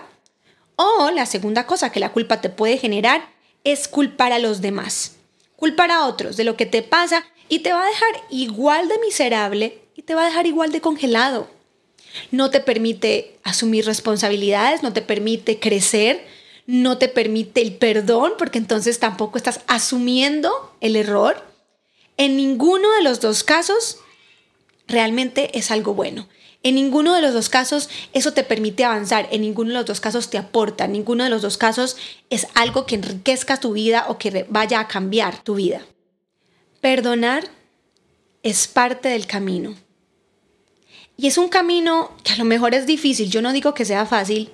O 0.75 1.11
la 1.11 1.25
segunda 1.25 1.65
cosa 1.65 1.91
que 1.91 1.99
la 1.99 2.11
culpa 2.11 2.41
te 2.41 2.49
puede 2.49 2.77
generar 2.77 3.29
es 3.63 3.87
culpar 3.87 4.31
a 4.33 4.39
los 4.39 4.61
demás, 4.61 5.17
culpar 5.55 5.91
a 5.91 6.05
otros 6.05 6.37
de 6.37 6.43
lo 6.43 6.57
que 6.57 6.65
te 6.65 6.81
pasa 6.81 7.23
y 7.49 7.59
te 7.59 7.73
va 7.73 7.83
a 7.83 7.87
dejar 7.87 8.23
igual 8.29 8.87
de 8.87 8.97
miserable 8.99 9.81
y 9.95 10.01
te 10.01 10.15
va 10.15 10.23
a 10.23 10.25
dejar 10.25 10.47
igual 10.47 10.71
de 10.71 10.81
congelado 10.81 11.47
no 12.31 12.49
te 12.49 12.59
permite 12.59 13.37
asumir 13.43 13.85
responsabilidades, 13.85 14.83
no 14.83 14.93
te 14.93 15.01
permite 15.01 15.59
crecer, 15.59 16.25
no 16.67 16.97
te 16.97 17.07
permite 17.07 17.61
el 17.61 17.73
perdón, 17.73 18.33
porque 18.37 18.57
entonces 18.57 18.99
tampoco 18.99 19.37
estás 19.37 19.61
asumiendo 19.67 20.73
el 20.81 20.95
error. 20.95 21.43
En 22.21 22.37
ninguno 22.37 22.93
de 22.93 23.01
los 23.01 23.19
dos 23.19 23.43
casos 23.43 23.97
realmente 24.87 25.57
es 25.57 25.71
algo 25.71 25.95
bueno. 25.95 26.27
En 26.61 26.75
ninguno 26.75 27.15
de 27.15 27.21
los 27.23 27.33
dos 27.33 27.49
casos 27.49 27.89
eso 28.13 28.31
te 28.31 28.43
permite 28.43 28.85
avanzar, 28.85 29.27
en 29.31 29.41
ninguno 29.41 29.69
de 29.69 29.77
los 29.77 29.87
dos 29.87 30.01
casos 30.01 30.29
te 30.29 30.37
aporta, 30.37 30.85
en 30.85 30.91
ninguno 30.91 31.23
de 31.23 31.31
los 31.31 31.41
dos 31.41 31.57
casos 31.57 31.97
es 32.29 32.45
algo 32.53 32.85
que 32.85 32.93
enriquezca 32.93 33.59
tu 33.59 33.73
vida 33.73 34.05
o 34.07 34.19
que 34.19 34.45
vaya 34.49 34.81
a 34.81 34.87
cambiar 34.87 35.41
tu 35.41 35.55
vida. 35.55 35.81
Perdonar 36.79 37.45
es 38.43 38.67
parte 38.67 39.09
del 39.09 39.25
camino. 39.25 39.73
Y 41.17 41.25
es 41.25 41.39
un 41.39 41.49
camino 41.49 42.11
que 42.23 42.33
a 42.33 42.37
lo 42.37 42.45
mejor 42.45 42.75
es 42.75 42.85
difícil, 42.85 43.31
yo 43.31 43.41
no 43.41 43.51
digo 43.51 43.73
que 43.73 43.83
sea 43.83 44.05
fácil, 44.05 44.51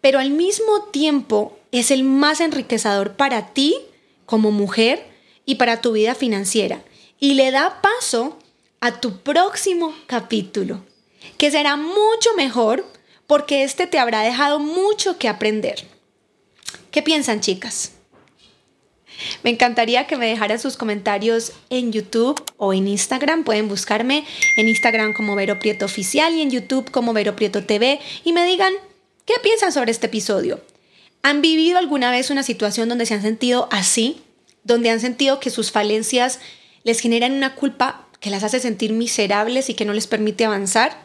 pero 0.00 0.20
al 0.20 0.30
mismo 0.30 0.84
tiempo 0.84 1.58
es 1.70 1.90
el 1.90 2.02
más 2.02 2.40
enriquecedor 2.40 3.14
para 3.14 3.52
ti 3.52 3.76
como 4.24 4.50
mujer 4.52 5.17
y 5.48 5.54
para 5.54 5.80
tu 5.80 5.92
vida 5.92 6.14
financiera. 6.14 6.82
Y 7.18 7.32
le 7.32 7.50
da 7.50 7.80
paso 7.80 8.38
a 8.80 9.00
tu 9.00 9.22
próximo 9.22 9.94
capítulo, 10.06 10.84
que 11.38 11.50
será 11.50 11.76
mucho 11.76 12.34
mejor 12.36 12.84
porque 13.26 13.64
este 13.64 13.86
te 13.86 13.98
habrá 13.98 14.20
dejado 14.20 14.58
mucho 14.58 15.16
que 15.16 15.26
aprender. 15.26 15.86
¿Qué 16.90 17.00
piensan, 17.00 17.40
chicas? 17.40 17.92
Me 19.42 19.48
encantaría 19.48 20.06
que 20.06 20.18
me 20.18 20.28
dejaran 20.28 20.60
sus 20.60 20.76
comentarios 20.76 21.52
en 21.70 21.92
YouTube 21.92 22.44
o 22.58 22.74
en 22.74 22.86
Instagram. 22.86 23.42
Pueden 23.42 23.68
buscarme 23.68 24.26
en 24.58 24.68
Instagram 24.68 25.14
como 25.14 25.34
Vero 25.34 25.58
Prieto 25.58 25.86
Oficial 25.86 26.34
y 26.34 26.42
en 26.42 26.50
YouTube 26.50 26.90
como 26.90 27.14
Vero 27.14 27.34
Prieto 27.34 27.64
TV 27.64 28.00
y 28.22 28.34
me 28.34 28.44
digan 28.44 28.74
qué 29.24 29.34
piensan 29.42 29.72
sobre 29.72 29.92
este 29.92 30.08
episodio. 30.08 30.60
¿Han 31.22 31.40
vivido 31.40 31.78
alguna 31.78 32.10
vez 32.10 32.28
una 32.28 32.42
situación 32.42 32.90
donde 32.90 33.06
se 33.06 33.14
han 33.14 33.22
sentido 33.22 33.66
así? 33.72 34.20
Donde 34.68 34.90
han 34.90 35.00
sentido 35.00 35.40
que 35.40 35.50
sus 35.50 35.72
falencias 35.72 36.38
les 36.84 37.00
generan 37.00 37.32
una 37.32 37.56
culpa 37.56 38.06
que 38.20 38.30
las 38.30 38.44
hace 38.44 38.60
sentir 38.60 38.92
miserables 38.92 39.68
y 39.68 39.74
que 39.74 39.84
no 39.84 39.92
les 39.92 40.06
permite 40.06 40.44
avanzar? 40.44 40.96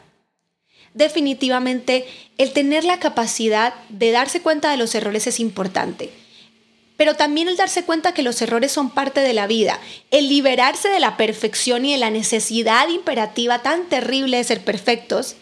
Definitivamente, 0.94 2.06
el 2.38 2.54
tener 2.54 2.84
la 2.84 3.00
capacidad 3.00 3.74
de 3.90 4.12
darse 4.12 4.42
cuenta 4.42 4.70
de 4.70 4.78
los 4.78 4.94
errores 4.94 5.26
es 5.26 5.40
importante 5.40 6.12
pero 6.98 7.16
también 7.16 7.48
el 7.48 7.58
darse 7.58 7.84
cuenta 7.84 8.14
que 8.14 8.22
los 8.24 8.42
errores 8.42 8.72
son 8.72 8.90
parte 8.90 9.22
de 9.22 9.34
la 9.34 9.48
vida, 9.48 9.80
el 10.12 10.30
liberarse 10.30 10.90
de 10.90 11.00
la 11.00 11.18
perfección 11.18 11.86
y 11.86 11.94
de 11.94 11.98
la 11.98 12.10
necesidad 12.10 12.88
imperativa 12.88 13.62
tan 13.62 13.90
terrible 13.90 14.38
de 14.38 14.44
ser 14.44 14.64
perfectos, 14.64 15.36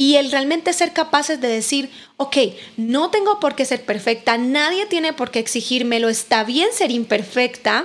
y 0.00 0.16
el 0.16 0.32
realmente 0.32 0.72
ser 0.72 0.94
capaces 0.94 1.42
de 1.42 1.48
decir, 1.48 1.90
ok, 2.16 2.34
no 2.78 3.10
tengo 3.10 3.38
por 3.38 3.54
qué 3.54 3.66
ser 3.66 3.84
perfecta, 3.84 4.38
nadie 4.38 4.86
tiene 4.86 5.12
por 5.12 5.30
qué 5.30 5.40
exigírmelo, 5.40 6.08
está 6.08 6.42
bien 6.42 6.70
ser 6.72 6.90
imperfecta 6.90 7.84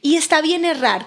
y 0.00 0.16
está 0.16 0.40
bien 0.40 0.64
errar. 0.64 1.06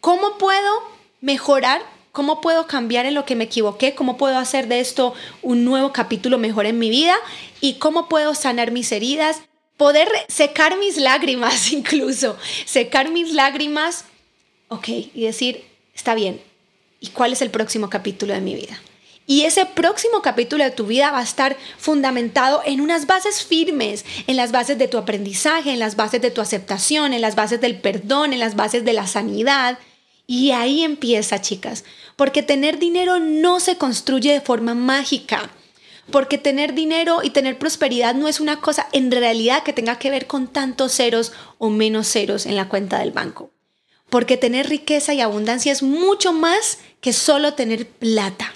¿Cómo 0.00 0.38
puedo 0.38 0.82
mejorar? 1.20 1.82
¿Cómo 2.10 2.40
puedo 2.40 2.66
cambiar 2.66 3.06
en 3.06 3.14
lo 3.14 3.24
que 3.24 3.36
me 3.36 3.44
equivoqué? 3.44 3.94
¿Cómo 3.94 4.16
puedo 4.16 4.38
hacer 4.38 4.66
de 4.66 4.80
esto 4.80 5.14
un 5.40 5.64
nuevo 5.64 5.92
capítulo 5.92 6.36
mejor 6.36 6.66
en 6.66 6.80
mi 6.80 6.90
vida? 6.90 7.14
¿Y 7.60 7.74
cómo 7.74 8.08
puedo 8.08 8.34
sanar 8.34 8.72
mis 8.72 8.90
heridas? 8.90 9.42
poder 9.76 10.08
secar 10.28 10.78
mis 10.78 10.98
lágrimas 10.98 11.72
incluso, 11.72 12.36
secar 12.66 13.10
mis 13.10 13.32
lágrimas, 13.32 14.04
ok, 14.68 14.88
y 14.88 15.22
decir, 15.22 15.64
está 15.94 16.14
bien, 16.14 16.42
¿y 17.00 17.06
cuál 17.06 17.32
es 17.32 17.40
el 17.40 17.50
próximo 17.50 17.88
capítulo 17.88 18.34
de 18.34 18.42
mi 18.42 18.54
vida? 18.56 18.78
Y 19.30 19.42
ese 19.42 19.64
próximo 19.64 20.22
capítulo 20.22 20.64
de 20.64 20.72
tu 20.72 20.86
vida 20.86 21.12
va 21.12 21.20
a 21.20 21.22
estar 21.22 21.56
fundamentado 21.78 22.62
en 22.66 22.80
unas 22.80 23.06
bases 23.06 23.44
firmes, 23.44 24.04
en 24.26 24.34
las 24.34 24.50
bases 24.50 24.76
de 24.76 24.88
tu 24.88 24.98
aprendizaje, 24.98 25.70
en 25.70 25.78
las 25.78 25.94
bases 25.94 26.20
de 26.20 26.32
tu 26.32 26.40
aceptación, 26.40 27.12
en 27.12 27.20
las 27.20 27.36
bases 27.36 27.60
del 27.60 27.78
perdón, 27.78 28.32
en 28.32 28.40
las 28.40 28.56
bases 28.56 28.84
de 28.84 28.92
la 28.92 29.06
sanidad. 29.06 29.78
Y 30.26 30.50
ahí 30.50 30.82
empieza, 30.82 31.40
chicas, 31.40 31.84
porque 32.16 32.42
tener 32.42 32.80
dinero 32.80 33.20
no 33.20 33.60
se 33.60 33.76
construye 33.76 34.32
de 34.32 34.40
forma 34.40 34.74
mágica 34.74 35.48
porque 36.10 36.36
tener 36.36 36.74
dinero 36.74 37.20
y 37.22 37.30
tener 37.30 37.56
prosperidad 37.56 38.16
no 38.16 38.26
es 38.26 38.40
una 38.40 38.60
cosa 38.60 38.88
en 38.90 39.12
realidad 39.12 39.62
que 39.62 39.72
tenga 39.72 39.96
que 39.96 40.10
ver 40.10 40.26
con 40.26 40.48
tantos 40.48 40.90
ceros 40.90 41.32
o 41.58 41.70
menos 41.70 42.08
ceros 42.08 42.46
en 42.46 42.56
la 42.56 42.68
cuenta 42.68 42.98
del 42.98 43.12
banco. 43.12 43.52
Porque 44.08 44.36
tener 44.36 44.68
riqueza 44.68 45.14
y 45.14 45.20
abundancia 45.20 45.70
es 45.70 45.84
mucho 45.84 46.32
más 46.32 46.78
que 47.00 47.12
solo 47.12 47.54
tener 47.54 47.86
plata. 47.86 48.52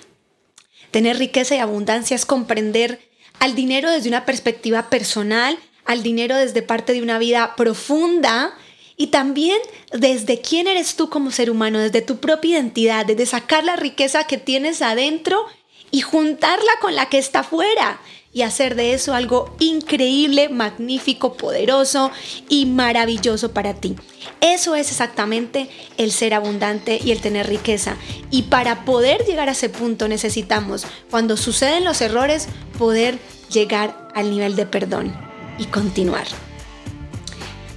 Tener 0.94 1.18
riqueza 1.18 1.56
y 1.56 1.58
abundancia 1.58 2.14
es 2.14 2.24
comprender 2.24 3.00
al 3.40 3.56
dinero 3.56 3.90
desde 3.90 4.08
una 4.08 4.24
perspectiva 4.24 4.90
personal, 4.90 5.58
al 5.84 6.04
dinero 6.04 6.36
desde 6.36 6.62
parte 6.62 6.92
de 6.92 7.02
una 7.02 7.18
vida 7.18 7.56
profunda 7.56 8.56
y 8.96 9.08
también 9.08 9.58
desde 9.90 10.40
quién 10.40 10.68
eres 10.68 10.94
tú 10.94 11.10
como 11.10 11.32
ser 11.32 11.50
humano, 11.50 11.80
desde 11.80 12.00
tu 12.00 12.18
propia 12.18 12.52
identidad, 12.52 13.04
desde 13.06 13.26
sacar 13.26 13.64
la 13.64 13.74
riqueza 13.74 14.28
que 14.28 14.38
tienes 14.38 14.82
adentro 14.82 15.44
y 15.90 16.02
juntarla 16.02 16.70
con 16.80 16.94
la 16.94 17.08
que 17.08 17.18
está 17.18 17.40
afuera 17.40 17.98
y 18.34 18.42
hacer 18.42 18.74
de 18.74 18.92
eso 18.92 19.14
algo 19.14 19.54
increíble, 19.60 20.50
magnífico, 20.50 21.34
poderoso 21.34 22.10
y 22.48 22.66
maravilloso 22.66 23.52
para 23.52 23.74
ti. 23.74 23.94
Eso 24.40 24.74
es 24.74 24.90
exactamente 24.90 25.70
el 25.96 26.10
ser 26.10 26.34
abundante 26.34 27.00
y 27.02 27.12
el 27.12 27.20
tener 27.20 27.46
riqueza. 27.46 27.96
Y 28.30 28.42
para 28.42 28.84
poder 28.84 29.24
llegar 29.24 29.48
a 29.48 29.52
ese 29.52 29.70
punto 29.70 30.08
necesitamos, 30.08 30.84
cuando 31.10 31.36
suceden 31.36 31.84
los 31.84 32.00
errores, 32.00 32.48
poder 32.76 33.18
llegar 33.50 34.10
al 34.14 34.30
nivel 34.30 34.56
de 34.56 34.66
perdón 34.66 35.14
y 35.58 35.66
continuar. 35.66 36.26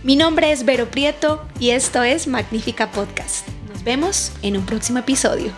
Mi 0.04 0.15
nombre 0.15 0.52
es 0.52 0.65
Vero 0.65 0.89
Prieto 0.89 1.46
y 1.60 1.70
esto 1.70 2.02
es 2.02 2.28
Magnífica 2.28 2.91
Podcast. 2.91 3.48
Nos 3.72 3.84
vemos 3.84 4.32
en 4.41 4.58
un 4.58 4.65
próximo 4.65 5.00
episodio. 5.00 5.52